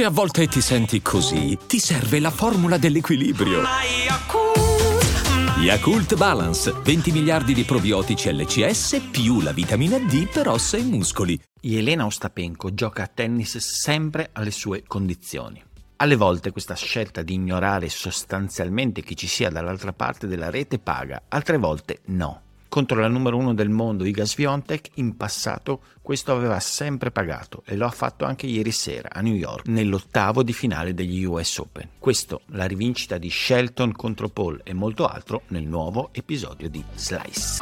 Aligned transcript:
Se 0.00 0.06
a 0.06 0.10
volte 0.10 0.46
ti 0.46 0.62
senti 0.62 1.02
così, 1.02 1.58
ti 1.66 1.78
serve 1.78 2.20
la 2.20 2.30
formula 2.30 2.78
dell'equilibrio. 2.78 3.60
Yakult 5.58 6.16
Balance, 6.16 6.72
20 6.72 7.12
miliardi 7.12 7.52
di 7.52 7.64
probiotici 7.64 8.32
LCS 8.32 9.08
più 9.10 9.42
la 9.42 9.52
vitamina 9.52 9.98
D 9.98 10.26
per 10.26 10.48
ossa 10.48 10.78
e 10.78 10.82
muscoli. 10.84 11.38
Elena 11.60 12.06
Ostapenko 12.06 12.72
gioca 12.72 13.02
a 13.02 13.10
tennis 13.12 13.58
sempre 13.58 14.30
alle 14.32 14.52
sue 14.52 14.84
condizioni. 14.86 15.62
Alle 15.96 16.16
volte 16.16 16.50
questa 16.50 16.76
scelta 16.76 17.20
di 17.20 17.34
ignorare 17.34 17.90
sostanzialmente 17.90 19.02
chi 19.02 19.14
ci 19.14 19.26
sia 19.26 19.50
dall'altra 19.50 19.92
parte 19.92 20.26
della 20.26 20.48
rete 20.48 20.78
paga, 20.78 21.24
altre 21.28 21.58
volte 21.58 22.00
no. 22.06 22.48
Contro 22.70 23.00
la 23.00 23.08
numero 23.08 23.36
uno 23.36 23.52
del 23.52 23.68
mondo, 23.68 24.04
Iga 24.04 24.24
Swiatek, 24.24 24.90
in 24.94 25.16
passato 25.16 25.80
questo 26.00 26.30
aveva 26.30 26.60
sempre 26.60 27.10
pagato 27.10 27.64
e 27.66 27.74
lo 27.74 27.84
ha 27.84 27.90
fatto 27.90 28.24
anche 28.24 28.46
ieri 28.46 28.70
sera 28.70 29.08
a 29.10 29.20
New 29.22 29.34
York 29.34 29.66
nell'ottavo 29.66 30.44
di 30.44 30.52
finale 30.52 30.94
degli 30.94 31.24
US 31.24 31.58
Open. 31.58 31.88
Questo, 31.98 32.42
la 32.50 32.66
rivincita 32.66 33.18
di 33.18 33.28
Shelton 33.28 33.90
contro 33.90 34.28
Paul 34.28 34.60
e 34.62 34.72
molto 34.72 35.04
altro 35.08 35.42
nel 35.48 35.64
nuovo 35.64 36.10
episodio 36.12 36.70
di 36.70 36.80
Slice. 36.94 37.58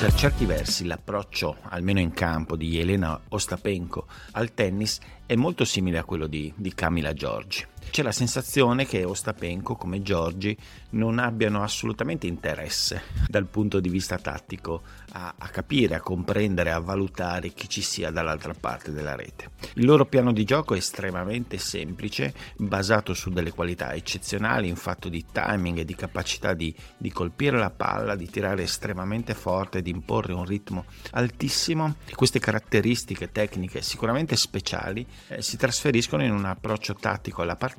Per 0.00 0.14
certi 0.14 0.46
versi 0.46 0.86
l'approccio, 0.86 1.56
almeno 1.64 2.00
in 2.00 2.12
campo, 2.12 2.56
di 2.56 2.80
Elena 2.80 3.20
Ostapenko 3.28 4.06
al 4.32 4.54
tennis 4.54 4.98
è 5.26 5.34
molto 5.34 5.66
simile 5.66 5.98
a 5.98 6.04
quello 6.04 6.26
di, 6.26 6.50
di 6.56 6.72
Camila 6.72 7.12
Giorgi. 7.12 7.66
C'è 7.90 8.02
la 8.02 8.12
sensazione 8.12 8.86
che 8.86 9.02
Ostapenko 9.02 9.74
come 9.74 10.02
Giorgi 10.02 10.56
non 10.90 11.18
abbiano 11.18 11.62
assolutamente 11.62 12.26
interesse 12.26 13.02
dal 13.26 13.46
punto 13.46 13.80
di 13.80 13.88
vista 13.88 14.18
tattico 14.18 14.82
a, 15.12 15.34
a, 15.36 15.48
capire, 15.48 15.96
a 15.96 16.00
comprendere, 16.00 16.70
a 16.70 16.78
valutare 16.78 17.48
chi 17.48 17.68
ci 17.68 17.82
sia 17.82 18.10
dall'altra 18.10 18.54
parte 18.54 18.92
della 18.92 19.16
rete. 19.16 19.50
Il 19.74 19.86
loro 19.86 20.06
piano 20.06 20.32
di 20.32 20.44
gioco 20.44 20.74
è 20.74 20.76
estremamente 20.76 21.58
semplice, 21.58 22.34
basato 22.56 23.14
su 23.14 23.30
delle 23.30 23.50
qualità 23.50 23.92
eccezionali 23.94 24.68
in 24.68 24.76
fatto 24.76 25.08
di 25.08 25.24
timing 25.32 25.78
e 25.78 25.84
di 25.84 25.96
capacità 25.96 26.54
di, 26.54 26.72
di 26.96 27.10
colpire 27.10 27.58
la 27.58 27.70
palla, 27.70 28.14
di 28.14 28.28
tirare 28.30 28.62
estremamente 28.62 29.34
forte, 29.34 29.82
di 29.82 29.90
imporre 29.90 30.34
un 30.34 30.44
ritmo 30.44 30.84
altissimo 31.12 31.96
e 32.04 32.14
queste 32.14 32.38
caratteristiche 32.38 33.32
tecniche 33.32 33.82
sicuramente 33.82 34.36
speciali 34.36 35.04
eh, 35.28 35.42
si 35.42 35.56
trasferiscono 35.56 36.22
in 36.22 36.32
un 36.32 36.44
approccio 36.44 36.94
tattico 36.94 37.42
alla 37.42 37.56
partita 37.56 37.77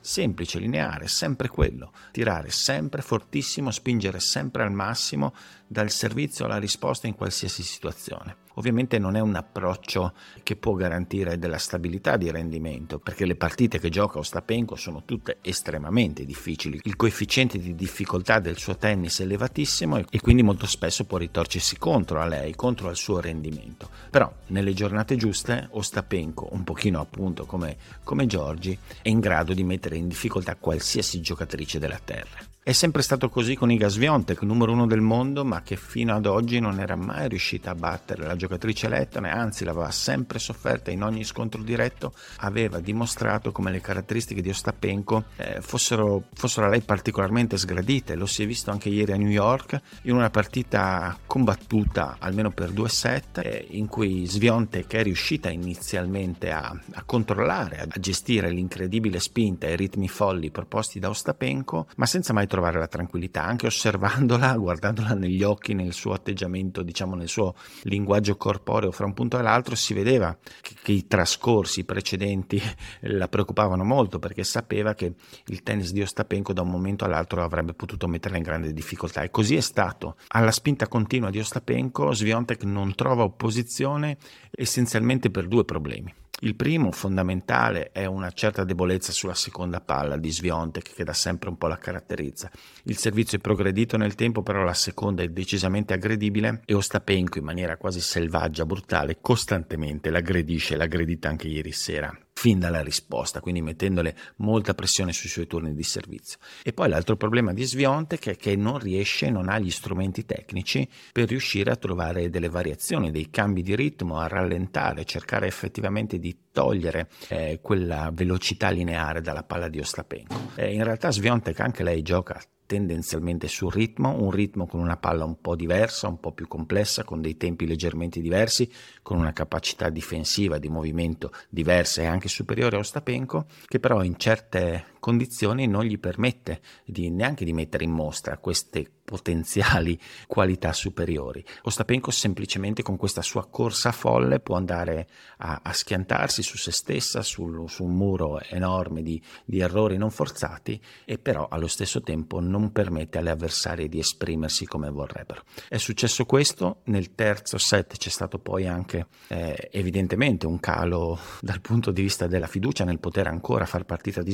semplice, 0.00 0.58
lineare, 0.58 1.08
sempre 1.08 1.48
quello, 1.48 1.92
tirare 2.12 2.50
sempre 2.50 3.02
fortissimo, 3.02 3.70
spingere 3.70 4.20
sempre 4.20 4.62
al 4.62 4.72
massimo 4.72 5.34
dal 5.66 5.90
servizio 5.90 6.44
alla 6.44 6.58
risposta 6.58 7.06
in 7.06 7.14
qualsiasi 7.14 7.62
situazione. 7.62 8.41
Ovviamente 8.54 8.98
non 8.98 9.16
è 9.16 9.20
un 9.20 9.34
approccio 9.34 10.12
che 10.42 10.56
può 10.56 10.74
garantire 10.74 11.38
della 11.38 11.58
stabilità 11.58 12.16
di 12.16 12.30
rendimento, 12.30 12.98
perché 12.98 13.24
le 13.24 13.36
partite 13.36 13.78
che 13.78 13.88
gioca 13.88 14.18
Ostapenko 14.18 14.76
sono 14.76 15.02
tutte 15.04 15.38
estremamente 15.40 16.24
difficili. 16.24 16.80
Il 16.84 16.96
coefficiente 16.96 17.58
di 17.58 17.74
difficoltà 17.74 18.38
del 18.38 18.58
suo 18.58 18.76
tennis 18.76 19.20
è 19.20 19.22
elevatissimo 19.22 20.04
e 20.10 20.20
quindi 20.20 20.42
molto 20.42 20.66
spesso 20.66 21.04
può 21.04 21.18
ritorcersi 21.18 21.78
contro 21.78 22.20
a 22.20 22.26
lei, 22.26 22.54
contro 22.54 22.88
al 22.88 22.96
suo 22.96 23.20
rendimento. 23.20 23.88
Però 24.10 24.30
nelle 24.48 24.74
giornate 24.74 25.16
giuste 25.16 25.68
Ostapenko, 25.70 26.48
un 26.52 26.64
pochino 26.64 27.00
appunto 27.00 27.46
come, 27.46 27.76
come 28.04 28.26
Giorgi, 28.26 28.76
è 29.00 29.08
in 29.08 29.20
grado 29.20 29.54
di 29.54 29.64
mettere 29.64 29.96
in 29.96 30.08
difficoltà 30.08 30.56
qualsiasi 30.56 31.20
giocatrice 31.20 31.78
della 31.78 32.00
terra. 32.02 32.50
È 32.64 32.70
sempre 32.70 33.02
stato 33.02 33.28
così 33.28 33.56
con 33.56 33.72
Iga 33.72 33.88
Swiatek, 33.88 34.42
numero 34.42 34.70
uno 34.70 34.86
del 34.86 35.00
mondo, 35.00 35.44
ma 35.44 35.62
che 35.62 35.74
fino 35.74 36.14
ad 36.14 36.26
oggi 36.26 36.60
non 36.60 36.78
era 36.78 36.94
mai 36.94 37.28
riuscita 37.28 37.72
a 37.72 37.74
battere 37.74 38.24
la 38.24 38.36
giocatrice 38.36 38.88
lettone, 38.88 39.32
anzi 39.32 39.64
l'aveva 39.64 39.90
sempre 39.90 40.38
sofferta 40.38 40.92
in 40.92 41.02
ogni 41.02 41.24
scontro 41.24 41.60
diretto, 41.60 42.14
aveva 42.36 42.78
dimostrato 42.78 43.50
come 43.50 43.72
le 43.72 43.80
caratteristiche 43.80 44.42
di 44.42 44.50
Ostapenko 44.50 45.24
eh, 45.38 45.60
fossero, 45.60 46.26
fossero, 46.34 46.66
a 46.66 46.68
lei 46.68 46.82
particolarmente 46.82 47.58
sgradite. 47.58 48.14
Lo 48.14 48.26
si 48.26 48.44
è 48.44 48.46
visto 48.46 48.70
anche 48.70 48.90
ieri 48.90 49.10
a 49.10 49.16
New 49.16 49.26
York, 49.26 49.80
in 50.02 50.14
una 50.14 50.30
partita 50.30 51.18
combattuta 51.26 52.18
almeno 52.20 52.52
per 52.52 52.70
due 52.70 52.88
set, 52.88 53.38
eh, 53.38 53.66
in 53.70 53.88
cui 53.88 54.24
Swiatek 54.24 54.94
è 54.94 55.02
riuscita 55.02 55.50
inizialmente 55.50 56.52
a, 56.52 56.72
a 56.92 57.02
controllare, 57.02 57.80
a 57.80 57.98
gestire 57.98 58.50
l'incredibile 58.50 59.18
spinta 59.18 59.66
e 59.66 59.72
i 59.72 59.76
ritmi 59.76 60.06
folli 60.06 60.52
proposti 60.52 61.00
da 61.00 61.08
Ostapenko, 61.08 61.88
ma 61.96 62.06
senza 62.06 62.32
mai 62.32 62.50
trovare 62.52 62.78
la 62.78 62.86
tranquillità, 62.86 63.44
anche 63.44 63.64
osservandola, 63.64 64.54
guardandola 64.60 65.14
negli 65.14 65.42
occhi, 65.42 65.72
nel 65.72 65.94
suo 65.94 66.12
atteggiamento, 66.12 66.82
diciamo 66.82 67.14
nel 67.14 67.28
suo 67.28 67.54
linguaggio 67.84 68.36
corporeo 68.36 68.92
fra 68.92 69.06
un 69.06 69.14
punto 69.14 69.38
e 69.38 69.42
l'altro, 69.42 69.74
si 69.74 69.94
vedeva 69.94 70.36
che, 70.60 70.74
che 70.82 70.92
i 70.92 71.06
trascorsi 71.06 71.84
precedenti 71.84 72.60
la 73.08 73.28
preoccupavano 73.28 73.84
molto 73.84 74.18
perché 74.18 74.44
sapeva 74.44 74.92
che 74.92 75.14
il 75.46 75.62
tennis 75.62 75.92
di 75.92 76.02
Ostapenko 76.02 76.52
da 76.52 76.60
un 76.60 76.68
momento 76.68 77.06
all'altro 77.06 77.42
avrebbe 77.42 77.72
potuto 77.72 78.06
metterla 78.06 78.36
in 78.36 78.42
grande 78.42 78.74
difficoltà 78.74 79.22
e 79.22 79.30
così 79.30 79.56
è 79.56 79.62
stato. 79.62 80.16
Alla 80.28 80.50
spinta 80.50 80.88
continua 80.88 81.30
di 81.30 81.38
Ostapenko, 81.38 82.12
Sviontek 82.12 82.64
non 82.64 82.94
trova 82.94 83.22
opposizione 83.22 84.18
essenzialmente 84.50 85.30
per 85.30 85.48
due 85.48 85.64
problemi. 85.64 86.12
Il 86.40 86.56
primo, 86.56 86.90
fondamentale, 86.90 87.92
è 87.92 88.04
una 88.04 88.30
certa 88.32 88.64
debolezza 88.64 89.12
sulla 89.12 89.34
seconda 89.34 89.80
palla 89.80 90.16
di 90.16 90.32
Sviontek 90.32 90.94
che 90.94 91.04
da 91.04 91.12
sempre 91.12 91.50
un 91.50 91.56
po' 91.56 91.68
la 91.68 91.78
caratterizza. 91.78 92.50
Il 92.84 92.96
servizio 92.96 93.38
è 93.38 93.40
progredito 93.40 93.96
nel 93.96 94.16
tempo, 94.16 94.42
però 94.42 94.64
la 94.64 94.74
seconda 94.74 95.22
è 95.22 95.28
decisamente 95.28 95.92
aggredibile 95.94 96.62
e 96.64 96.74
Ostapenko 96.74 97.38
in 97.38 97.44
maniera 97.44 97.76
quasi 97.76 98.00
selvaggia, 98.00 98.66
brutale, 98.66 99.18
costantemente 99.20 100.10
l'aggredisce, 100.10 100.76
l'ha 100.76 100.84
aggredita 100.84 101.28
anche 101.28 101.46
ieri 101.46 101.70
sera 101.70 102.12
fin 102.42 102.58
dalla 102.58 102.82
risposta, 102.82 103.40
quindi 103.40 103.62
mettendole 103.62 104.16
molta 104.38 104.74
pressione 104.74 105.12
sui 105.12 105.28
suoi 105.28 105.46
turni 105.46 105.76
di 105.76 105.84
servizio. 105.84 106.38
E 106.64 106.72
poi 106.72 106.88
l'altro 106.88 107.14
problema 107.14 107.52
di 107.52 107.62
Sviontek 107.62 108.30
è 108.30 108.36
che 108.36 108.56
non 108.56 108.80
riesce, 108.80 109.30
non 109.30 109.48
ha 109.48 109.60
gli 109.60 109.70
strumenti 109.70 110.24
tecnici 110.24 110.88
per 111.12 111.28
riuscire 111.28 111.70
a 111.70 111.76
trovare 111.76 112.30
delle 112.30 112.48
variazioni, 112.48 113.12
dei 113.12 113.30
cambi 113.30 113.62
di 113.62 113.76
ritmo, 113.76 114.18
a 114.18 114.26
rallentare, 114.26 115.04
cercare 115.04 115.46
effettivamente 115.46 116.18
di 116.18 116.36
togliere 116.50 117.08
eh, 117.28 117.60
quella 117.62 118.10
velocità 118.12 118.70
lineare 118.70 119.20
dalla 119.20 119.44
palla 119.44 119.68
di 119.68 119.78
Ostapenko. 119.78 120.50
Eh, 120.56 120.74
in 120.74 120.82
realtà 120.82 121.12
Sviontek 121.12 121.60
anche 121.60 121.84
lei 121.84 122.02
gioca 122.02 122.42
tendenzialmente 122.66 123.48
sul 123.48 123.72
ritmo, 123.72 124.14
un 124.22 124.30
ritmo 124.30 124.66
con 124.66 124.80
una 124.80 124.96
palla 124.96 125.24
un 125.24 125.40
po' 125.40 125.56
diversa, 125.56 126.08
un 126.08 126.20
po' 126.20 126.32
più 126.32 126.48
complessa, 126.48 127.04
con 127.04 127.20
dei 127.20 127.36
tempi 127.36 127.66
leggermente 127.66 128.20
diversi, 128.20 128.70
con 129.02 129.18
una 129.18 129.32
capacità 129.32 129.88
difensiva 129.88 130.58
di 130.58 130.68
movimento 130.68 131.32
diversa 131.48 132.02
e 132.02 132.06
anche 132.06 132.28
superiore 132.28 132.76
a 132.76 132.80
Ostapenko, 132.80 133.46
che 133.66 133.80
però 133.80 134.02
in 134.02 134.16
certe 134.16 134.91
condizioni 135.02 135.66
non 135.66 135.82
gli 135.82 135.98
permette 135.98 136.60
di, 136.84 137.10
neanche 137.10 137.44
di 137.44 137.52
mettere 137.52 137.82
in 137.82 137.90
mostra 137.90 138.38
queste 138.38 138.88
potenziali 139.04 139.98
qualità 140.28 140.72
superiori. 140.72 141.44
Ostapenko 141.62 142.12
semplicemente 142.12 142.82
con 142.82 142.96
questa 142.96 143.20
sua 143.20 143.46
corsa 143.48 143.90
folle 143.90 144.38
può 144.38 144.54
andare 144.54 145.08
a, 145.38 145.60
a 145.62 145.72
schiantarsi 145.72 146.42
su 146.42 146.56
se 146.56 146.70
stessa, 146.70 147.22
sul, 147.22 147.68
su 147.68 147.82
un 147.82 147.96
muro 147.96 148.40
enorme 148.42 149.02
di, 149.02 149.20
di 149.44 149.58
errori 149.58 149.96
non 149.96 150.12
forzati 150.12 150.80
e 151.04 151.18
però 151.18 151.48
allo 151.50 151.66
stesso 151.66 152.00
tempo 152.00 152.38
non 152.38 152.70
permette 152.70 153.18
alle 153.18 153.30
avversarie 153.30 153.88
di 153.88 153.98
esprimersi 153.98 154.66
come 154.66 154.88
vorrebbero. 154.88 155.42
È 155.68 155.78
successo 155.78 156.24
questo, 156.24 156.82
nel 156.84 157.16
terzo 157.16 157.58
set 157.58 157.96
c'è 157.96 158.08
stato 158.08 158.38
poi 158.38 158.68
anche 158.68 159.08
eh, 159.28 159.68
evidentemente 159.72 160.46
un 160.46 160.60
calo 160.60 161.18
dal 161.42 161.60
punto 161.60 161.90
di 161.90 162.02
vista 162.02 162.28
della 162.28 162.46
fiducia 162.46 162.84
nel 162.84 163.00
poter 163.00 163.26
ancora 163.26 163.66
far 163.66 163.84
partita 163.84 164.22
di 164.22 164.32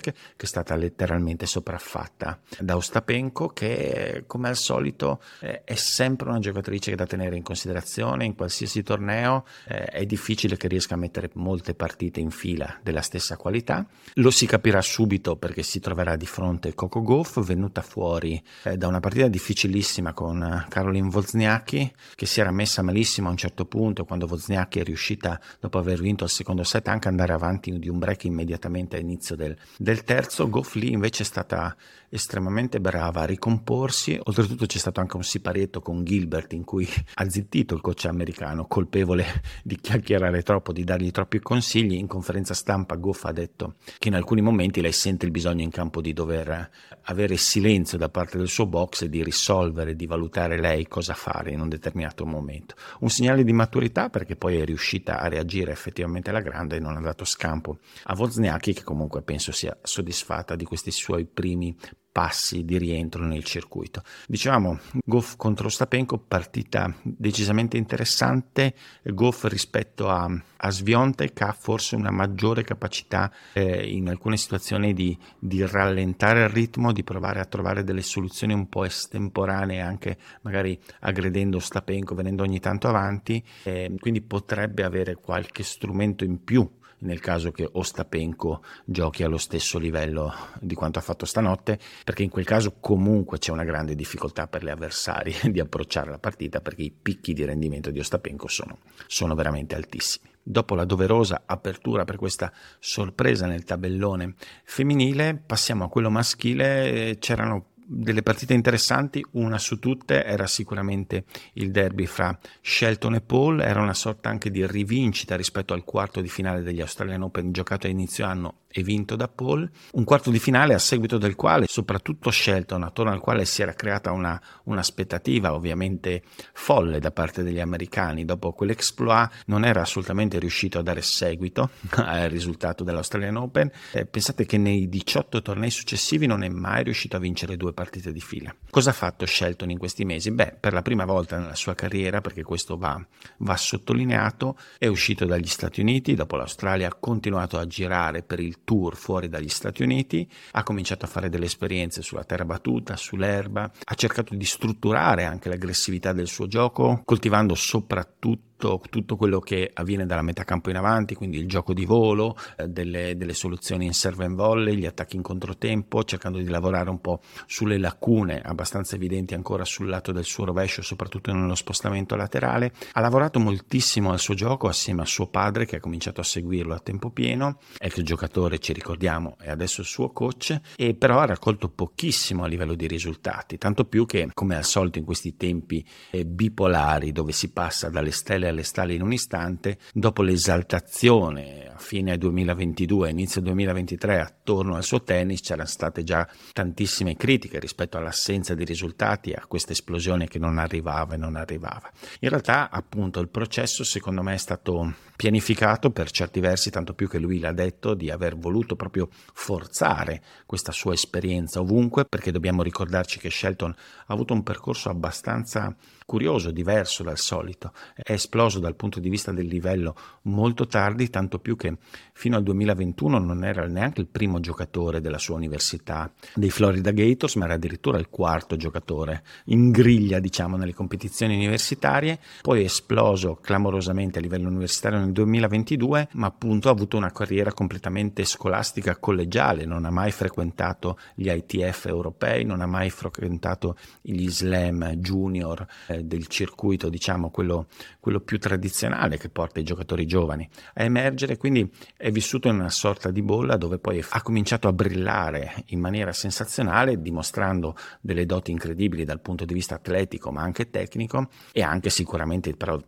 Sviontek 0.00 0.12
che 0.12 0.12
è 0.36 0.46
stata 0.46 0.74
letteralmente 0.74 1.46
sopraffatta 1.46 2.40
da 2.58 2.76
Ostapenko 2.76 3.48
che 3.48 4.24
come 4.26 4.48
al 4.48 4.56
solito 4.56 5.20
è 5.40 5.74
sempre 5.74 6.28
una 6.30 6.38
giocatrice 6.38 6.94
da 6.94 7.06
tenere 7.06 7.36
in 7.36 7.42
considerazione 7.42 8.24
in 8.24 8.34
qualsiasi 8.34 8.82
torneo. 8.82 9.44
È 9.64 10.04
difficile 10.06 10.56
che 10.56 10.68
riesca 10.68 10.94
a 10.94 10.98
mettere 10.98 11.30
molte 11.34 11.74
partite 11.74 12.20
in 12.20 12.30
fila 12.30 12.78
della 12.82 13.02
stessa 13.02 13.36
qualità. 13.36 13.86
Lo 14.14 14.30
si 14.30 14.46
capirà 14.46 14.80
subito 14.80 15.36
perché 15.36 15.62
si 15.62 15.80
troverà 15.80 16.16
di 16.16 16.26
fronte 16.26 16.74
Coco 16.74 17.02
Gauff 17.02 17.44
venuta 17.44 17.82
fuori 17.82 18.42
eh, 18.64 18.76
da 18.76 18.86
una 18.86 19.00
partita 19.00 19.28
difficilissima 19.28 20.12
con 20.12 20.66
Caroline 20.68 21.08
Wozniacki 21.12 21.92
che 22.14 22.26
si 22.26 22.40
era 22.40 22.50
messa 22.50 22.82
malissimo 22.82 23.28
a 23.28 23.32
un 23.32 23.36
certo 23.36 23.66
punto 23.66 24.04
quando 24.04 24.26
Wozniacki 24.26 24.80
è 24.80 24.84
riuscita 24.84 25.40
dopo 25.58 25.78
aver 25.78 26.00
vinto 26.00 26.24
il 26.24 26.30
secondo 26.30 26.62
set 26.62 26.88
anche 26.88 27.08
andare 27.08 27.32
avanti 27.32 27.78
di 27.78 27.88
un 27.88 27.98
break 27.98 28.24
immediatamente 28.24 28.96
all'inizio 28.96 29.36
del, 29.36 29.56
del 29.76 29.89
del 29.90 30.04
terzo, 30.04 30.48
Goff 30.48 30.74
lì 30.74 30.92
invece 30.92 31.24
è 31.24 31.26
stata 31.26 31.76
estremamente 32.12 32.80
brava 32.80 33.22
a 33.22 33.24
ricomporsi, 33.24 34.18
oltretutto 34.22 34.66
c'è 34.66 34.78
stato 34.78 35.00
anche 35.00 35.16
un 35.16 35.22
siparietto 35.22 35.80
con 35.80 36.04
Gilbert 36.04 36.52
in 36.52 36.64
cui 36.64 36.88
ha 37.14 37.28
zittito 37.28 37.74
il 37.74 37.80
coach 37.80 38.04
americano, 38.06 38.66
colpevole 38.66 39.24
di 39.62 39.76
chiacchierare 39.76 40.42
troppo, 40.42 40.72
di 40.72 40.84
dargli 40.84 41.10
troppi 41.10 41.40
consigli, 41.40 41.94
in 41.94 42.06
conferenza 42.06 42.54
stampa 42.54 42.96
Goff 42.96 43.24
ha 43.24 43.32
detto 43.32 43.74
che 43.98 44.08
in 44.08 44.14
alcuni 44.14 44.40
momenti 44.40 44.80
lei 44.80 44.92
sente 44.92 45.24
il 45.24 45.32
bisogno 45.32 45.62
in 45.62 45.70
campo 45.70 46.00
di 46.00 46.12
dover 46.12 46.70
avere 47.04 47.36
silenzio 47.36 47.98
da 47.98 48.08
parte 48.08 48.38
del 48.38 48.48
suo 48.48 48.66
box 48.66 49.02
e 49.02 49.08
di 49.08 49.22
risolvere, 49.22 49.96
di 49.96 50.06
valutare 50.06 50.60
lei 50.60 50.86
cosa 50.86 51.14
fare 51.14 51.50
in 51.50 51.60
un 51.60 51.68
determinato 51.68 52.26
momento. 52.26 52.74
Un 53.00 53.08
segnale 53.08 53.44
di 53.44 53.52
maturità 53.52 54.08
perché 54.08 54.36
poi 54.36 54.58
è 54.58 54.64
riuscita 54.64 55.20
a 55.20 55.28
reagire 55.28 55.72
effettivamente 55.72 56.30
alla 56.30 56.40
grande 56.40 56.76
e 56.76 56.80
non 56.80 56.96
ha 56.96 57.00
dato 57.00 57.24
scampo 57.24 57.78
a 58.04 58.14
Wozniacki 58.16 58.74
che 58.74 58.82
comunque 58.82 59.22
penso 59.22 59.52
sia 59.52 59.76
soddisfatta 59.82 60.56
di 60.56 60.64
questi 60.64 60.90
suoi 60.90 61.26
primi 61.26 61.76
passi 62.12 62.64
di 62.64 62.76
rientro 62.76 63.24
nel 63.24 63.44
circuito. 63.44 64.02
Dicevamo, 64.26 64.78
Goff 65.04 65.36
contro 65.36 65.68
Stapenko, 65.68 66.18
partita 66.18 66.92
decisamente 67.02 67.76
interessante, 67.76 68.74
Goff 69.04 69.44
rispetto 69.44 70.08
a, 70.08 70.28
a 70.56 70.70
Sviontek 70.70 71.40
ha 71.42 71.52
forse 71.52 71.94
una 71.94 72.10
maggiore 72.10 72.64
capacità 72.64 73.32
eh, 73.52 73.88
in 73.88 74.08
alcune 74.08 74.36
situazioni 74.36 74.92
di, 74.92 75.16
di, 75.38 75.64
rallentare 75.64 76.42
il 76.42 76.48
ritmo, 76.48 76.92
di 76.92 77.04
provare 77.04 77.40
a 77.40 77.44
trovare 77.44 77.84
delle 77.84 78.02
soluzioni 78.02 78.52
un 78.52 78.68
po' 78.68 78.84
estemporanee, 78.84 79.80
anche 79.80 80.18
magari 80.42 80.78
aggredendo 81.00 81.60
Stapenko, 81.60 82.14
venendo 82.14 82.42
ogni 82.42 82.58
tanto 82.58 82.88
avanti, 82.88 83.42
eh, 83.62 83.94
quindi 84.00 84.20
potrebbe 84.20 84.82
avere 84.82 85.14
qualche 85.14 85.62
strumento 85.62 86.24
in 86.24 86.42
più 86.42 86.68
nel 87.00 87.20
caso 87.20 87.50
che 87.52 87.68
Ostapenko 87.70 88.62
giochi 88.84 89.22
allo 89.22 89.38
stesso 89.38 89.78
livello 89.78 90.32
di 90.60 90.74
quanto 90.74 90.98
ha 90.98 91.02
fatto 91.02 91.26
stanotte, 91.26 91.78
perché 92.04 92.22
in 92.22 92.30
quel 92.30 92.44
caso 92.44 92.76
comunque 92.80 93.38
c'è 93.38 93.52
una 93.52 93.64
grande 93.64 93.94
difficoltà 93.94 94.46
per 94.46 94.62
le 94.62 94.70
avversarie 94.70 95.34
di 95.50 95.60
approcciare 95.60 96.10
la 96.10 96.18
partita 96.18 96.60
perché 96.60 96.82
i 96.82 96.90
picchi 96.90 97.32
di 97.32 97.44
rendimento 97.44 97.90
di 97.90 97.98
Ostapenko 97.98 98.48
sono, 98.48 98.78
sono 99.06 99.34
veramente 99.34 99.74
altissimi. 99.74 100.28
Dopo 100.42 100.74
la 100.74 100.84
doverosa 100.84 101.42
apertura 101.44 102.04
per 102.04 102.16
questa 102.16 102.50
sorpresa 102.78 103.46
nel 103.46 103.62
tabellone 103.62 104.34
femminile, 104.64 105.40
passiamo 105.44 105.84
a 105.84 105.88
quello 105.88 106.10
maschile. 106.10 107.16
C'erano 107.18 107.69
delle 107.92 108.22
partite 108.22 108.54
interessanti, 108.54 109.24
una 109.32 109.58
su 109.58 109.80
tutte 109.80 110.24
era 110.24 110.46
sicuramente 110.46 111.24
il 111.54 111.72
derby 111.72 112.06
fra 112.06 112.38
Shelton 112.62 113.16
e 113.16 113.20
Paul, 113.20 113.60
era 113.60 113.82
una 113.82 113.94
sorta 113.94 114.28
anche 114.28 114.48
di 114.50 114.64
rivincita 114.64 115.34
rispetto 115.34 115.74
al 115.74 115.82
quarto 115.82 116.20
di 116.20 116.28
finale 116.28 116.62
degli 116.62 116.80
Australian 116.80 117.22
Open 117.22 117.50
giocato 117.50 117.88
a 117.88 117.90
inizio 117.90 118.24
anno 118.24 118.59
e 118.72 118.82
vinto 118.82 119.16
da 119.16 119.28
Paul, 119.28 119.68
un 119.92 120.04
quarto 120.04 120.30
di 120.30 120.38
finale 120.38 120.74
a 120.74 120.78
seguito 120.78 121.18
del 121.18 121.34
quale 121.34 121.66
soprattutto 121.66 122.30
Shelton, 122.30 122.82
attorno 122.82 123.12
al 123.12 123.20
quale 123.20 123.44
si 123.44 123.62
era 123.62 123.74
creata 123.74 124.12
una, 124.12 124.40
un'aspettativa 124.64 125.54
ovviamente 125.54 126.22
folle 126.52 127.00
da 127.00 127.10
parte 127.10 127.42
degli 127.42 127.60
americani 127.60 128.24
dopo 128.24 128.52
quell'exploit, 128.52 129.42
non 129.46 129.64
era 129.64 129.80
assolutamente 129.80 130.38
riuscito 130.38 130.78
a 130.78 130.82
dare 130.82 131.02
seguito 131.02 131.70
al 131.96 132.28
risultato 132.28 132.84
dell'Australian 132.84 133.36
Open. 133.36 133.70
Eh, 133.92 134.06
pensate 134.06 134.46
che 134.46 134.58
nei 134.58 134.88
18 134.88 135.42
tornei 135.42 135.70
successivi 135.70 136.26
non 136.26 136.42
è 136.42 136.48
mai 136.48 136.84
riuscito 136.84 137.16
a 137.16 137.20
vincere 137.20 137.56
due 137.56 137.72
partite 137.72 138.12
di 138.12 138.20
fila. 138.20 138.54
Cosa 138.70 138.90
ha 138.90 138.94
fatto 138.94 139.26
Shelton 139.26 139.70
in 139.70 139.78
questi 139.78 140.04
mesi? 140.04 140.30
Beh, 140.30 140.56
per 140.58 140.72
la 140.72 140.82
prima 140.82 141.04
volta 141.04 141.38
nella 141.38 141.54
sua 141.54 141.74
carriera, 141.74 142.20
perché 142.20 142.42
questo 142.42 142.76
va, 142.76 143.04
va 143.38 143.56
sottolineato, 143.56 144.56
è 144.78 144.86
uscito 144.86 145.24
dagli 145.24 145.46
Stati 145.46 145.80
Uniti, 145.80 146.14
dopo 146.14 146.36
l'Australia 146.36 146.88
ha 146.88 146.94
continuato 146.94 147.58
a 147.58 147.66
girare 147.66 148.22
per 148.22 148.38
il 148.40 148.59
tour 148.64 148.96
fuori 148.96 149.28
dagli 149.28 149.48
Stati 149.48 149.82
Uniti, 149.82 150.28
ha 150.52 150.62
cominciato 150.62 151.04
a 151.04 151.08
fare 151.08 151.28
delle 151.28 151.46
esperienze 151.46 152.02
sulla 152.02 152.24
terra 152.24 152.44
battuta, 152.44 152.96
sull'erba, 152.96 153.70
ha 153.84 153.94
cercato 153.94 154.34
di 154.34 154.44
strutturare 154.44 155.24
anche 155.24 155.48
l'aggressività 155.48 156.12
del 156.12 156.28
suo 156.28 156.46
gioco, 156.46 157.02
coltivando 157.04 157.54
soprattutto 157.54 158.48
tutto, 158.60 158.82
tutto, 158.90 159.16
quello 159.16 159.40
che 159.40 159.70
avviene 159.72 160.04
dalla 160.04 160.20
metà 160.20 160.44
campo 160.44 160.68
in 160.68 160.76
avanti, 160.76 161.14
quindi 161.14 161.38
il 161.38 161.48
gioco 161.48 161.72
di 161.72 161.86
volo, 161.86 162.36
eh, 162.56 162.68
delle, 162.68 163.16
delle, 163.16 163.32
soluzioni 163.32 163.86
in 163.86 163.94
serve 163.94 164.26
and 164.26 164.36
volley, 164.36 164.76
gli 164.76 164.84
attacchi 164.84 165.16
in 165.16 165.22
controtempo, 165.22 166.04
cercando 166.04 166.38
di 166.38 166.48
lavorare 166.48 166.90
un 166.90 167.00
po' 167.00 167.20
sulle 167.46 167.78
lacune 167.78 168.42
abbastanza 168.44 168.96
evidenti 168.96 169.32
ancora 169.32 169.64
sul 169.64 169.88
lato 169.88 170.12
del 170.12 170.24
suo 170.24 170.44
rovescio, 170.44 170.82
soprattutto 170.82 171.32
nello 171.32 171.54
spostamento 171.54 172.14
laterale. 172.16 172.72
Ha 172.92 173.00
lavorato 173.00 173.40
moltissimo 173.40 174.12
al 174.12 174.18
suo 174.18 174.34
gioco 174.34 174.68
assieme 174.68 175.02
a 175.02 175.06
suo 175.06 175.28
padre 175.28 175.64
che 175.64 175.76
ha 175.76 175.80
cominciato 175.80 176.20
a 176.20 176.24
seguirlo 176.24 176.74
a 176.74 176.80
tempo 176.80 177.10
pieno, 177.10 177.60
ex 177.78 178.02
giocatore 178.02 178.58
ci 178.58 178.72
ricordiamo 178.72 179.36
è 179.40 179.48
adesso 179.48 179.80
il 179.80 179.86
suo 179.86 180.10
coach, 180.10 180.60
e 180.76 180.94
però 180.94 181.20
ha 181.20 181.26
raccolto 181.26 181.70
pochissimo 181.70 182.44
a 182.44 182.46
livello 182.46 182.74
di 182.74 182.86
risultati, 182.86 183.56
tanto 183.56 183.84
più 183.84 184.04
che 184.04 184.28
come 184.34 184.56
al 184.56 184.64
solito 184.64 184.98
in 184.98 185.04
questi 185.04 185.36
tempi 185.36 185.84
eh, 186.10 186.26
bipolari 186.26 187.12
dove 187.12 187.32
si 187.32 187.52
passa 187.52 187.88
dalle 187.88 188.10
stelle 188.10 188.49
alle 188.50 188.62
stalle 188.62 188.94
in 188.94 189.02
un 189.02 189.12
istante, 189.12 189.78
dopo 189.92 190.22
l'esaltazione 190.22 191.70
a 191.72 191.78
fine 191.78 192.18
2022, 192.18 193.10
inizio 193.10 193.40
2023 193.40 194.20
attorno 194.20 194.76
al 194.76 194.84
suo 194.84 195.02
tennis 195.02 195.40
c'erano 195.40 195.68
state 195.68 196.04
già 196.04 196.28
tantissime 196.52 197.16
critiche 197.16 197.58
rispetto 197.58 197.96
all'assenza 197.96 198.54
di 198.54 198.64
risultati, 198.64 199.32
a 199.32 199.44
questa 199.46 199.72
esplosione 199.72 200.28
che 200.28 200.38
non 200.38 200.58
arrivava 200.58 201.14
e 201.14 201.16
non 201.16 201.36
arrivava. 201.36 201.90
In 202.20 202.28
realtà 202.28 202.70
appunto 202.70 203.20
il 203.20 203.28
processo 203.28 203.84
secondo 203.84 204.22
me 204.22 204.34
è 204.34 204.38
stato 204.38 204.94
pianificato 205.20 205.90
per 205.90 206.10
certi 206.10 206.40
versi, 206.40 206.70
tanto 206.70 206.94
più 206.94 207.06
che 207.06 207.18
lui 207.18 207.40
l'ha 207.40 207.52
detto, 207.52 207.92
di 207.92 208.10
aver 208.10 208.38
voluto 208.38 208.74
proprio 208.74 209.08
forzare 209.10 210.22
questa 210.46 210.72
sua 210.72 210.94
esperienza 210.94 211.60
ovunque, 211.60 212.06
perché 212.06 212.32
dobbiamo 212.32 212.62
ricordarci 212.62 213.18
che 213.18 213.30
Shelton 213.30 213.70
ha 213.70 214.12
avuto 214.12 214.32
un 214.32 214.42
percorso 214.42 214.88
abbastanza 214.88 215.76
curioso, 216.06 216.50
diverso 216.50 217.02
dal 217.02 217.18
solito. 217.18 217.72
È 217.94 218.12
esploso 218.12 218.39
dal 218.48 218.76
punto 218.76 219.00
di 219.00 219.08
vista 219.08 219.32
del 219.32 219.46
livello 219.46 219.94
molto 220.22 220.66
tardi, 220.66 221.10
tanto 221.10 221.38
più 221.38 221.56
che 221.56 221.76
fino 222.12 222.36
al 222.36 222.42
2021 222.42 223.18
non 223.18 223.44
era 223.44 223.66
neanche 223.66 224.00
il 224.00 224.06
primo 224.06 224.40
giocatore 224.40 225.00
della 225.00 225.18
sua 225.18 225.36
università 225.36 226.10
dei 226.34 226.50
Florida 226.50 226.90
Gators, 226.90 227.36
ma 227.36 227.44
era 227.44 227.54
addirittura 227.54 227.98
il 227.98 228.08
quarto 228.08 228.56
giocatore 228.56 229.22
in 229.46 229.70
griglia, 229.70 230.18
diciamo, 230.18 230.56
nelle 230.56 230.74
competizioni 230.74 231.34
universitarie. 231.34 232.18
Poi 232.42 232.62
è 232.62 232.64
esploso 232.64 233.38
clamorosamente 233.40 234.18
a 234.18 234.22
livello 234.22 234.48
universitario 234.48 234.98
nel 234.98 235.12
2022, 235.12 236.08
ma 236.12 236.26
appunto 236.26 236.68
ha 236.68 236.72
avuto 236.72 236.96
una 236.96 237.12
carriera 237.12 237.52
completamente 237.52 238.24
scolastica 238.24 238.96
collegiale, 238.96 239.64
non 239.64 239.84
ha 239.84 239.90
mai 239.90 240.10
frequentato 240.12 240.98
gli 241.14 241.28
ITF 241.28 241.86
europei, 241.86 242.44
non 242.44 242.60
ha 242.60 242.66
mai 242.66 242.90
frequentato 242.90 243.76
gli 244.00 244.28
slam 244.28 244.94
junior 244.96 245.66
eh, 245.88 246.02
del 246.04 246.26
circuito, 246.26 246.88
diciamo, 246.88 247.30
quello, 247.30 247.66
quello, 247.98 248.20
più 248.30 248.38
tradizionale 248.38 249.18
che 249.18 249.28
porta 249.28 249.58
i 249.58 249.64
giocatori 249.64 250.06
giovani 250.06 250.48
a 250.74 250.84
emergere, 250.84 251.36
quindi 251.36 251.68
è 251.96 252.12
vissuto 252.12 252.46
in 252.46 252.54
una 252.54 252.70
sorta 252.70 253.10
di 253.10 253.22
bolla 253.22 253.56
dove 253.56 253.80
poi 253.80 254.04
ha 254.08 254.22
cominciato 254.22 254.68
a 254.68 254.72
brillare 254.72 255.64
in 255.70 255.80
maniera 255.80 256.12
sensazionale, 256.12 257.02
dimostrando 257.02 257.74
delle 258.00 258.26
doti 258.26 258.52
incredibili 258.52 259.02
dal 259.02 259.20
punto 259.20 259.44
di 259.44 259.52
vista 259.52 259.74
atletico, 259.74 260.30
ma 260.30 260.42
anche 260.42 260.70
tecnico 260.70 261.28
e 261.50 261.62
anche 261.62 261.90
sicuramente 261.90 262.54
però 262.54 262.80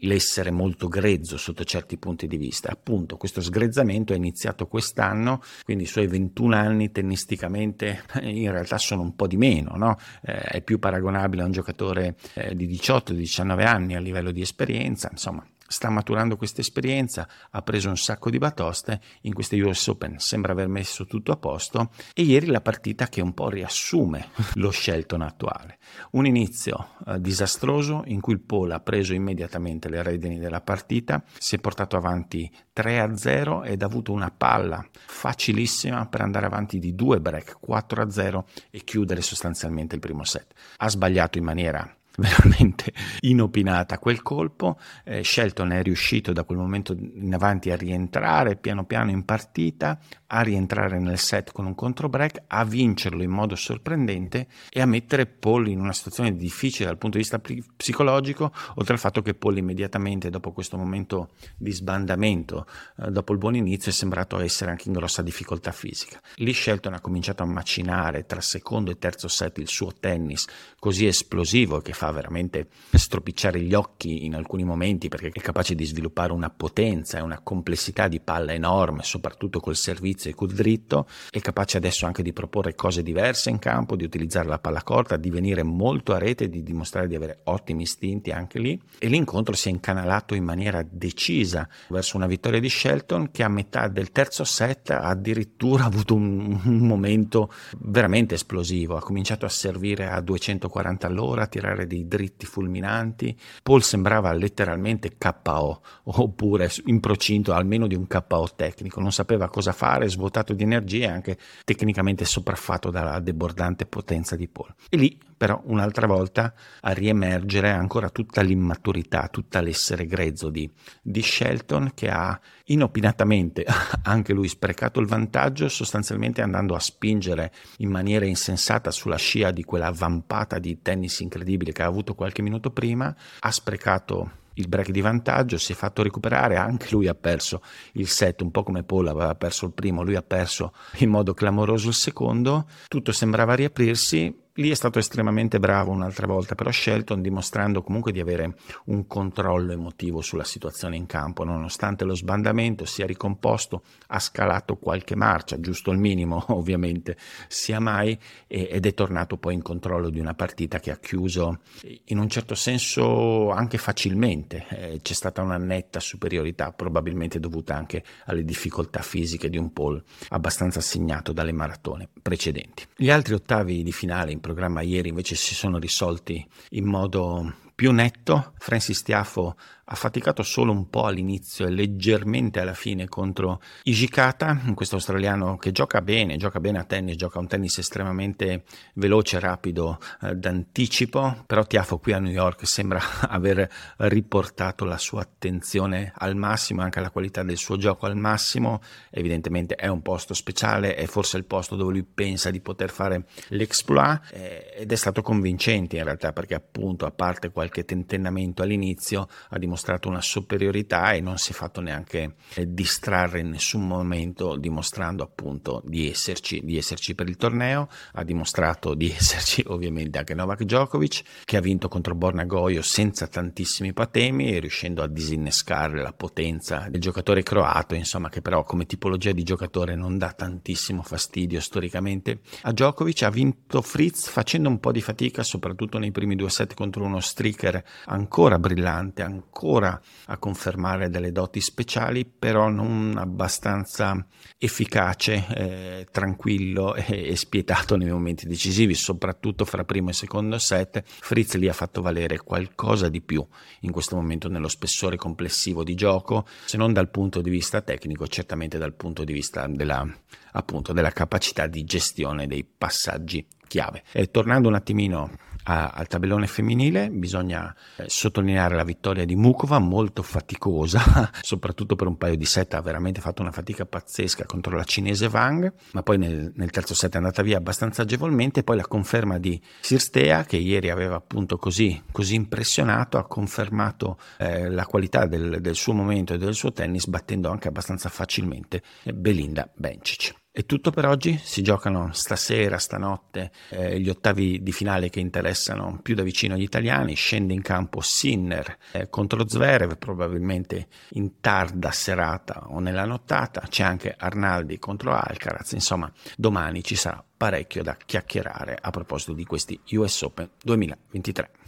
l'essere 0.00 0.50
molto 0.50 0.88
grezzo 0.88 1.36
sotto 1.36 1.62
certi 1.62 1.96
punti 1.96 2.26
di 2.26 2.36
vista. 2.36 2.72
Appunto, 2.72 3.16
questo 3.16 3.40
sgrezzamento 3.40 4.12
è 4.12 4.16
iniziato 4.16 4.66
quest'anno, 4.66 5.40
quindi 5.62 5.84
i 5.84 5.86
suoi 5.86 6.08
21 6.08 6.56
anni 6.56 6.90
tennisticamente 6.90 8.02
in 8.22 8.50
realtà 8.50 8.78
sono 8.78 9.02
un 9.02 9.14
po' 9.14 9.28
di 9.28 9.36
meno, 9.36 9.76
no? 9.76 9.96
eh, 10.22 10.40
è 10.40 10.60
più 10.60 10.80
paragonabile 10.80 11.42
a 11.42 11.44
un 11.44 11.52
giocatore 11.52 12.16
eh, 12.34 12.56
di 12.56 12.66
18-19 12.66 13.64
anni 13.64 13.94
a 13.94 14.00
livello 14.00 14.32
di 14.32 14.40
esperienza, 14.40 14.77
insomma 14.84 15.44
sta 15.68 15.90
maturando 15.90 16.36
questa 16.36 16.62
esperienza, 16.62 17.28
ha 17.50 17.62
preso 17.62 17.90
un 17.90 17.98
sacco 17.98 18.30
di 18.30 18.38
batoste 18.38 19.00
in 19.22 19.34
queste 19.34 19.60
US 19.60 19.86
Open, 19.88 20.18
sembra 20.18 20.52
aver 20.52 20.66
messo 20.66 21.04
tutto 21.04 21.30
a 21.30 21.36
posto 21.36 21.90
e 22.14 22.22
ieri 22.22 22.46
la 22.46 22.62
partita 22.62 23.08
che 23.08 23.20
un 23.20 23.34
po' 23.34 23.50
riassume 23.50 24.30
lo 24.54 24.70
Shelton 24.70 25.20
attuale. 25.20 25.78
Un 26.12 26.26
inizio 26.26 26.94
eh, 27.06 27.20
disastroso 27.20 28.02
in 28.06 28.20
cui 28.20 28.32
il 28.32 28.40
Polo 28.40 28.74
ha 28.74 28.80
preso 28.80 29.12
immediatamente 29.12 29.90
le 29.90 30.02
redini 30.02 30.38
della 30.38 30.62
partita, 30.62 31.22
si 31.36 31.56
è 31.56 31.58
portato 31.58 31.96
avanti 31.96 32.50
3-0 32.74 33.66
ed 33.66 33.82
ha 33.82 33.86
avuto 33.86 34.12
una 34.12 34.32
palla 34.34 34.84
facilissima 34.90 36.06
per 36.06 36.22
andare 36.22 36.46
avanti 36.46 36.78
di 36.78 36.94
due 36.94 37.20
break 37.20 37.58
4-0 37.66 38.44
e 38.70 38.84
chiudere 38.84 39.20
sostanzialmente 39.20 39.94
il 39.94 40.00
primo 40.00 40.24
set. 40.24 40.54
Ha 40.78 40.88
sbagliato 40.88 41.36
in 41.36 41.44
maniera 41.44 41.97
veramente 42.20 42.92
inopinata 43.20 43.98
quel 43.98 44.22
colpo. 44.22 44.78
Eh, 45.04 45.22
Shelton 45.22 45.70
è 45.70 45.82
riuscito 45.82 46.32
da 46.32 46.44
quel 46.44 46.58
momento 46.58 46.92
in 46.92 47.32
avanti 47.32 47.70
a 47.70 47.76
rientrare 47.76 48.56
piano 48.56 48.84
piano 48.84 49.10
in 49.10 49.24
partita, 49.24 49.98
a 50.28 50.42
rientrare 50.42 50.98
nel 50.98 51.18
set 51.18 51.52
con 51.52 51.66
un 51.66 51.74
contro 51.74 52.08
break, 52.08 52.42
a 52.48 52.64
vincerlo 52.64 53.22
in 53.22 53.30
modo 53.30 53.54
sorprendente 53.54 54.46
e 54.68 54.80
a 54.80 54.86
mettere 54.86 55.26
Paul 55.26 55.68
in 55.68 55.80
una 55.80 55.92
situazione 55.92 56.36
difficile 56.36 56.86
dal 56.86 56.98
punto 56.98 57.16
di 57.16 57.22
vista 57.22 57.40
psicologico, 57.76 58.52
oltre 58.74 58.94
al 58.94 58.98
fatto 58.98 59.22
che 59.22 59.34
Paul 59.34 59.56
immediatamente 59.56 60.28
dopo 60.30 60.52
questo 60.52 60.76
momento 60.76 61.30
di 61.56 61.72
sbandamento, 61.72 62.66
eh, 62.98 63.10
dopo 63.10 63.32
il 63.32 63.38
buon 63.38 63.56
inizio, 63.56 63.90
è 63.90 63.94
sembrato 63.94 64.38
essere 64.38 64.70
anche 64.70 64.88
in 64.88 64.94
grossa 64.94 65.22
difficoltà 65.22 65.72
fisica. 65.72 66.20
Lì 66.36 66.52
Shelton 66.52 66.94
ha 66.94 67.00
cominciato 67.00 67.42
a 67.42 67.46
macinare 67.46 68.26
tra 68.26 68.40
secondo 68.40 68.90
e 68.90 68.98
terzo 68.98 69.28
set 69.28 69.58
il 69.58 69.68
suo 69.68 69.92
tennis 69.98 70.46
così 70.78 71.06
esplosivo 71.06 71.80
che 71.80 71.92
fa 71.92 72.10
veramente 72.10 72.68
stropicciare 72.92 73.60
gli 73.60 73.74
occhi 73.74 74.24
in 74.26 74.34
alcuni 74.34 74.64
momenti 74.64 75.08
perché 75.08 75.30
è 75.32 75.40
capace 75.40 75.74
di 75.74 75.84
sviluppare 75.84 76.32
una 76.32 76.50
potenza 76.50 77.18
e 77.18 77.22
una 77.22 77.40
complessità 77.40 78.08
di 78.08 78.20
palla 78.20 78.52
enorme, 78.52 79.02
soprattutto 79.02 79.60
col 79.60 79.76
servizio 79.76 80.17
servizio 80.18 80.30
e 80.30 80.34
col 80.34 80.50
dritto, 80.50 81.06
è 81.30 81.40
capace 81.40 81.76
adesso 81.76 82.04
anche 82.04 82.22
di 82.22 82.32
proporre 82.32 82.74
cose 82.74 83.02
diverse 83.02 83.48
in 83.50 83.58
campo, 83.58 83.96
di 83.96 84.04
utilizzare 84.04 84.48
la 84.48 84.58
palla 84.58 84.82
corta, 84.82 85.16
di 85.16 85.30
venire 85.30 85.62
molto 85.62 86.12
a 86.12 86.18
rete, 86.18 86.48
di 86.48 86.62
dimostrare 86.62 87.06
di 87.06 87.14
avere 87.14 87.40
ottimi 87.44 87.82
istinti 87.82 88.30
anche 88.30 88.58
lì. 88.58 88.78
E 88.98 89.06
l'incontro 89.06 89.54
si 89.54 89.68
è 89.68 89.70
incanalato 89.70 90.34
in 90.34 90.44
maniera 90.44 90.84
decisa 90.88 91.68
verso 91.88 92.16
una 92.16 92.26
vittoria 92.26 92.60
di 92.60 92.68
Shelton 92.68 93.30
che 93.30 93.44
a 93.44 93.48
metà 93.48 93.88
del 93.88 94.10
terzo 94.10 94.44
set 94.44 94.90
ha 94.90 95.08
addirittura 95.08 95.84
avuto 95.84 96.14
un, 96.14 96.60
un 96.64 96.86
momento 96.86 97.52
veramente 97.78 98.34
esplosivo, 98.34 98.96
ha 98.96 99.00
cominciato 99.00 99.46
a 99.46 99.48
servire 99.48 100.08
a 100.08 100.20
240 100.20 101.06
all'ora, 101.06 101.42
a 101.42 101.46
tirare 101.46 101.86
dei 101.86 102.06
dritti 102.08 102.46
fulminanti, 102.46 103.36
Paul 103.62 103.82
sembrava 103.82 104.32
letteralmente 104.32 105.16
KO 105.16 105.80
oppure 106.04 106.70
in 106.86 107.00
procinto 107.00 107.52
almeno 107.52 107.86
di 107.86 107.94
un 107.94 108.06
KO 108.06 108.48
tecnico, 108.54 109.00
non 109.00 109.12
sapeva 109.12 109.48
cosa 109.48 109.72
fare, 109.72 110.07
svuotato 110.08 110.52
di 110.52 110.62
energia 110.62 111.06
e 111.06 111.10
anche 111.10 111.38
tecnicamente 111.64 112.24
sopraffatto 112.24 112.90
dalla 112.90 113.20
debordante 113.20 113.86
potenza 113.86 114.36
di 114.36 114.48
Paul. 114.48 114.74
E 114.88 114.96
lì 114.96 115.18
però 115.38 115.62
un'altra 115.66 116.06
volta 116.08 116.52
a 116.80 116.90
riemergere 116.90 117.70
ancora 117.70 118.10
tutta 118.10 118.42
l'immaturità, 118.42 119.28
tutta 119.28 119.60
l'essere 119.60 120.04
grezzo 120.04 120.50
di, 120.50 120.68
di 121.00 121.22
Shelton 121.22 121.92
che 121.94 122.10
ha 122.10 122.38
inopinatamente 122.64 123.64
anche 124.02 124.32
lui 124.32 124.48
sprecato 124.48 124.98
il 124.98 125.06
vantaggio 125.06 125.68
sostanzialmente 125.68 126.42
andando 126.42 126.74
a 126.74 126.80
spingere 126.80 127.52
in 127.78 127.90
maniera 127.90 128.26
insensata 128.26 128.90
sulla 128.90 129.16
scia 129.16 129.52
di 129.52 129.62
quella 129.62 129.92
vampata 129.92 130.58
di 130.58 130.82
tennis 130.82 131.20
incredibile 131.20 131.72
che 131.72 131.82
ha 131.82 131.86
avuto 131.86 132.14
qualche 132.14 132.42
minuto 132.42 132.70
prima, 132.70 133.14
ha 133.38 133.50
sprecato 133.52 134.46
il 134.58 134.68
break 134.68 134.90
di 134.90 135.00
vantaggio, 135.00 135.56
si 135.56 135.72
è 135.72 135.74
fatto 135.74 136.02
recuperare, 136.02 136.56
anche 136.56 136.88
lui 136.90 137.08
ha 137.08 137.14
perso 137.14 137.62
il 137.92 138.08
set, 138.08 138.42
un 138.42 138.50
po' 138.50 138.62
come 138.62 138.82
Paul 138.82 139.08
aveva 139.08 139.34
perso 139.34 139.66
il 139.66 139.72
primo, 139.72 140.02
lui 140.02 140.16
ha 140.16 140.22
perso 140.22 140.72
in 140.98 141.10
modo 141.10 141.34
clamoroso 141.34 141.88
il 141.88 141.94
secondo, 141.94 142.66
tutto 142.88 143.12
sembrava 143.12 143.54
riaprirsi, 143.54 144.46
Lì 144.58 144.70
è 144.70 144.74
stato 144.74 144.98
estremamente 144.98 145.60
bravo 145.60 145.92
un'altra 145.92 146.26
volta, 146.26 146.56
però 146.56 146.72
Shelton 146.72 147.22
dimostrando 147.22 147.80
comunque 147.80 148.10
di 148.10 148.18
avere 148.18 148.56
un 148.86 149.06
controllo 149.06 149.70
emotivo 149.70 150.20
sulla 150.20 150.42
situazione 150.42 150.96
in 150.96 151.06
campo, 151.06 151.44
nonostante 151.44 152.04
lo 152.04 152.16
sbandamento 152.16 152.84
sia 152.84 153.06
ricomposto, 153.06 153.84
ha 154.08 154.18
scalato 154.18 154.74
qualche 154.74 155.14
marcia, 155.14 155.60
giusto 155.60 155.92
il 155.92 155.98
minimo 155.98 156.44
ovviamente, 156.50 157.16
sia 157.46 157.78
mai, 157.78 158.18
ed 158.48 158.84
è 158.84 158.94
tornato 158.94 159.36
poi 159.36 159.54
in 159.54 159.62
controllo 159.62 160.10
di 160.10 160.18
una 160.18 160.34
partita 160.34 160.80
che 160.80 160.90
ha 160.90 160.98
chiuso 160.98 161.60
in 162.06 162.18
un 162.18 162.28
certo 162.28 162.56
senso 162.56 163.50
anche 163.50 163.78
facilmente. 163.78 164.66
Eh, 164.70 165.00
c'è 165.00 165.14
stata 165.14 165.40
una 165.40 165.56
netta 165.56 166.00
superiorità, 166.00 166.72
probabilmente 166.72 167.38
dovuta 167.38 167.76
anche 167.76 168.02
alle 168.24 168.44
difficoltà 168.44 169.02
fisiche 169.02 169.48
di 169.50 169.56
un 169.56 169.72
Paul 169.72 170.02
abbastanza 170.30 170.80
segnato 170.80 171.32
dalle 171.32 171.52
maratone 171.52 172.08
precedenti. 172.20 172.86
Gli 172.96 173.10
altri 173.10 173.34
ottavi 173.34 173.84
di 173.84 173.92
finale 173.92 174.32
in 174.32 174.46
programma 174.48 174.80
ieri 174.80 175.10
invece 175.10 175.34
si 175.34 175.54
sono 175.54 175.78
risolti 175.78 176.42
in 176.70 176.86
modo 176.86 177.52
più 177.78 177.92
netto. 177.92 178.54
Francis 178.58 179.04
Tiafo 179.04 179.54
ha 179.90 179.94
faticato 179.94 180.42
solo 180.42 180.72
un 180.72 180.90
po' 180.90 181.04
all'inizio 181.04 181.66
e 181.66 181.70
leggermente 181.70 182.60
alla 182.60 182.74
fine 182.74 183.08
contro 183.08 183.60
Ijikata, 183.84 184.60
questo 184.74 184.96
australiano 184.96 185.56
che 185.56 185.72
gioca 185.72 186.02
bene, 186.02 186.36
gioca 186.36 186.60
bene 186.60 186.78
a 186.78 186.84
tennis, 186.84 187.16
gioca 187.16 187.38
un 187.38 187.46
tennis 187.46 187.78
estremamente 187.78 188.64
veloce, 188.94 189.38
rapido, 189.38 189.98
eh, 190.22 190.34
d'anticipo, 190.34 191.44
però 191.46 191.64
Tiafo 191.64 191.98
qui 191.98 192.12
a 192.12 192.18
New 192.18 192.32
York 192.32 192.66
sembra 192.66 193.00
aver 193.30 193.70
riportato 193.98 194.84
la 194.84 194.98
sua 194.98 195.22
attenzione 195.22 196.12
al 196.16 196.36
massimo, 196.36 196.82
anche 196.82 197.00
la 197.00 197.10
qualità 197.10 197.42
del 197.42 197.56
suo 197.56 197.76
gioco 197.78 198.06
al 198.06 198.16
massimo, 198.16 198.82
evidentemente 199.10 199.74
è 199.76 199.86
un 199.86 200.02
posto 200.02 200.34
speciale, 200.34 200.96
è 200.96 201.06
forse 201.06 201.38
il 201.38 201.44
posto 201.44 201.76
dove 201.76 201.92
lui 201.92 202.02
pensa 202.04 202.50
di 202.50 202.60
poter 202.60 202.90
fare 202.90 203.24
l'exploit 203.48 204.20
eh, 204.32 204.74
ed 204.80 204.92
è 204.92 204.96
stato 204.96 205.22
convincente 205.22 205.96
in 205.96 206.04
realtà 206.04 206.32
perché 206.32 206.54
appunto 206.54 207.06
a 207.06 207.10
parte 207.10 207.50
qualche 207.50 207.67
tentennamento 207.68 208.62
all'inizio 208.62 209.28
ha 209.50 209.58
dimostrato 209.58 210.08
una 210.08 210.20
superiorità 210.20 211.12
e 211.12 211.20
non 211.20 211.38
si 211.38 211.52
è 211.52 211.54
fatto 211.54 211.80
neanche 211.80 212.34
eh, 212.54 212.72
distrarre 212.72 213.40
in 213.40 213.50
nessun 213.50 213.86
momento 213.86 214.56
dimostrando 214.56 215.22
appunto 215.22 215.82
di 215.84 216.08
esserci, 216.10 216.60
di 216.64 216.76
esserci 216.76 217.14
per 217.14 217.28
il 217.28 217.36
torneo, 217.36 217.88
ha 218.12 218.24
dimostrato 218.24 218.94
di 218.94 219.10
esserci 219.14 219.62
ovviamente 219.66 220.18
anche 220.18 220.34
Novak 220.34 220.62
Djokovic 220.62 221.22
che 221.44 221.56
ha 221.56 221.60
vinto 221.60 221.88
contro 221.88 222.14
Borna 222.14 222.44
Goio 222.44 222.82
senza 222.82 223.26
tantissimi 223.26 223.92
patemi 223.92 224.58
riuscendo 224.58 225.02
a 225.02 225.06
disinnescare 225.06 226.02
la 226.02 226.12
potenza 226.12 226.86
del 226.88 227.00
giocatore 227.00 227.42
croato 227.42 227.94
insomma 227.94 228.28
che 228.28 228.42
però 228.42 228.62
come 228.62 228.86
tipologia 228.86 229.32
di 229.32 229.42
giocatore 229.42 229.94
non 229.94 230.18
dà 230.18 230.32
tantissimo 230.32 231.02
fastidio 231.02 231.60
storicamente 231.60 232.40
a 232.62 232.72
Djokovic. 232.72 233.22
Ha 233.22 233.30
vinto 233.30 233.82
Fritz 233.82 234.28
facendo 234.28 234.68
un 234.68 234.78
po' 234.80 234.92
di 234.92 235.00
fatica 235.00 235.42
soprattutto 235.42 235.98
nei 235.98 236.10
primi 236.10 236.36
due 236.36 236.50
set 236.50 236.74
contro 236.74 237.04
uno 237.04 237.20
streaker 237.58 237.82
ancora 238.06 238.58
brillante 238.58 239.22
ancora 239.22 240.00
a 240.26 240.38
confermare 240.38 241.10
delle 241.10 241.32
doti 241.32 241.60
speciali, 241.60 242.24
però 242.24 242.68
non 242.68 243.16
abbastanza 243.18 244.24
efficace, 244.56 245.46
eh, 245.54 246.06
tranquillo 246.10 246.94
e, 246.94 247.30
e, 247.30 247.36
spietato 247.36 247.96
nei 247.96 248.10
momenti 248.10 248.46
decisivi, 248.46 248.94
soprattutto 248.94 249.64
fra 249.64 249.84
primo 249.84 250.10
e 250.10 250.12
secondo 250.12 250.58
set. 250.58 251.02
Fritz 251.04 251.56
lì 251.56 251.68
ha 251.68 251.72
fatto 251.72 252.00
valere 252.00 252.38
qualcosa 252.38 253.08
di 253.08 253.20
più 253.20 253.44
in 253.80 253.90
questo 253.90 254.14
momento 254.14 254.48
nello 254.48 254.68
spessore 254.68 255.16
complessivo 255.16 255.82
di 255.82 255.94
gioco, 255.94 256.46
se 256.64 256.76
non 256.76 256.92
dal 256.92 257.10
punto 257.10 257.40
di 257.40 257.50
vista 257.50 257.80
tecnico, 257.80 258.28
certamente 258.28 258.78
dal 258.78 258.94
punto 258.94 259.24
di 259.24 259.32
vista 259.32 259.66
della, 259.66 260.06
appunto, 260.52 260.92
della 260.92 261.10
capacità 261.10 261.66
di 261.66 261.84
gestione 261.84 262.46
dei 262.46 262.64
passaggi 262.64 263.44
chiave. 263.66 264.02
E 264.12 264.30
tornando 264.30 264.68
un 264.68 264.74
attimino 264.74 265.30
a, 265.64 265.88
al 265.88 266.06
tabellone 266.06 266.46
femminile. 266.46 267.10
Bisogna 267.10 267.74
eh, 267.96 268.04
sottolineare 268.08 268.74
la 268.74 268.84
vittoria 268.84 269.24
di 269.24 269.36
Mukova 269.36 269.78
molto 269.78 270.22
faticosa 270.22 271.30
soprattutto 271.42 271.96
per 271.96 272.06
un 272.06 272.16
paio 272.16 272.36
di 272.36 272.44
set. 272.44 272.74
Ha 272.74 272.80
veramente 272.80 273.20
fatto 273.20 273.42
una 273.42 273.52
fatica 273.52 273.84
pazzesca 273.84 274.44
contro 274.46 274.76
la 274.76 274.84
cinese 274.84 275.26
Wang 275.26 275.72
ma 275.92 276.02
poi 276.02 276.18
nel, 276.18 276.52
nel 276.54 276.70
terzo 276.70 276.94
set 276.94 277.14
è 277.14 277.16
andata 277.16 277.42
via 277.42 277.58
abbastanza 277.58 278.02
agevolmente. 278.02 278.62
Poi 278.62 278.76
la 278.76 278.86
conferma 278.86 279.38
di 279.38 279.60
Sirstea 279.80 280.44
che 280.44 280.56
ieri 280.56 280.90
aveva 280.90 281.16
appunto 281.16 281.56
così, 281.56 282.02
così 282.10 282.34
impressionato 282.34 283.18
ha 283.18 283.26
confermato 283.26 284.18
eh, 284.38 284.68
la 284.68 284.86
qualità 284.86 285.26
del, 285.26 285.60
del 285.60 285.74
suo 285.74 285.92
momento 285.92 286.34
e 286.34 286.38
del 286.38 286.54
suo 286.54 286.72
tennis 286.72 287.06
battendo 287.06 287.50
anche 287.50 287.68
abbastanza 287.68 288.08
facilmente 288.08 288.82
Belinda 289.04 289.68
Bencic 289.74 290.37
è 290.50 290.66
tutto 290.66 290.90
per 290.90 291.06
oggi, 291.06 291.38
si 291.40 291.62
giocano 291.62 292.10
stasera, 292.12 292.78
stanotte, 292.78 293.52
eh, 293.68 294.00
gli 294.00 294.08
ottavi 294.08 294.60
di 294.60 294.72
finale 294.72 295.08
che 295.08 295.20
interessano 295.20 296.00
più 296.02 296.16
da 296.16 296.24
vicino 296.24 296.56
gli 296.56 296.62
italiani, 296.62 297.14
scende 297.14 297.52
in 297.52 297.62
campo 297.62 298.00
Sinner 298.00 298.76
eh, 298.90 299.08
contro 299.08 299.46
Zverev, 299.46 299.96
probabilmente 299.98 300.88
in 301.10 301.38
tarda 301.40 301.92
serata 301.92 302.66
o 302.70 302.80
nella 302.80 303.04
nottata, 303.04 303.66
c'è 303.68 303.84
anche 303.84 304.14
Arnaldi 304.18 304.80
contro 304.80 305.14
Alcaraz, 305.14 305.72
insomma 305.72 306.10
domani 306.36 306.82
ci 306.82 306.96
sarà 306.96 307.22
parecchio 307.36 307.84
da 307.84 307.96
chiacchierare 307.96 308.76
a 308.80 308.90
proposito 308.90 309.34
di 309.34 309.44
questi 309.44 309.78
US 309.92 310.22
Open 310.22 310.50
2023. 310.64 311.67